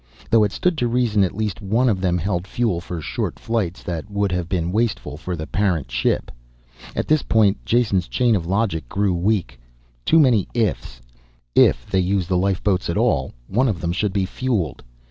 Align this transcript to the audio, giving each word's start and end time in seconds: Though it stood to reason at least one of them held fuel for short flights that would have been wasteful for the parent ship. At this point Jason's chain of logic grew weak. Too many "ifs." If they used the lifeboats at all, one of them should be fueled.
Though 0.31 0.43
it 0.43 0.51
stood 0.51 0.79
to 0.79 0.87
reason 0.87 1.23
at 1.23 1.37
least 1.37 1.61
one 1.61 1.87
of 1.87 2.01
them 2.01 2.17
held 2.17 2.47
fuel 2.47 2.81
for 2.81 3.01
short 3.01 3.37
flights 3.37 3.83
that 3.83 4.09
would 4.09 4.31
have 4.31 4.49
been 4.49 4.71
wasteful 4.71 5.15
for 5.15 5.35
the 5.35 5.45
parent 5.45 5.91
ship. 5.91 6.31
At 6.95 7.07
this 7.07 7.21
point 7.21 7.63
Jason's 7.65 8.07
chain 8.07 8.35
of 8.35 8.47
logic 8.47 8.89
grew 8.89 9.13
weak. 9.13 9.59
Too 10.03 10.19
many 10.19 10.47
"ifs." 10.55 11.01
If 11.53 11.85
they 11.85 11.99
used 11.99 12.29
the 12.29 12.35
lifeboats 12.37 12.89
at 12.89 12.97
all, 12.97 13.31
one 13.47 13.67
of 13.67 13.79
them 13.79 13.91
should 13.91 14.11
be 14.11 14.25
fueled. 14.25 14.81